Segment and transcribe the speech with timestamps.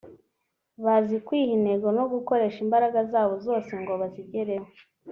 [0.85, 4.69] bazi kwiha intego no gukoresha imbaraga zabo zose ngo bazigereho